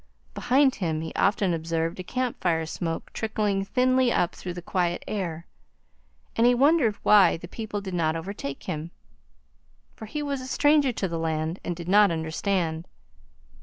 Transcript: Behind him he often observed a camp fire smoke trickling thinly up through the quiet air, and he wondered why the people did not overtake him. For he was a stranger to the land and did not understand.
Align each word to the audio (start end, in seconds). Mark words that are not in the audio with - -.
Behind 0.33 0.73
him 0.73 1.01
he 1.01 1.13
often 1.13 1.53
observed 1.53 1.99
a 1.99 2.03
camp 2.03 2.41
fire 2.41 2.65
smoke 2.65 3.13
trickling 3.13 3.63
thinly 3.63 4.11
up 4.11 4.33
through 4.33 4.55
the 4.55 4.61
quiet 4.63 5.03
air, 5.07 5.45
and 6.35 6.47
he 6.47 6.55
wondered 6.55 6.95
why 7.03 7.37
the 7.37 7.47
people 7.47 7.81
did 7.81 7.93
not 7.93 8.15
overtake 8.15 8.63
him. 8.63 8.89
For 9.95 10.07
he 10.07 10.23
was 10.23 10.41
a 10.41 10.47
stranger 10.47 10.91
to 10.91 11.07
the 11.07 11.19
land 11.19 11.59
and 11.63 11.75
did 11.75 11.87
not 11.87 12.09
understand. 12.09 12.87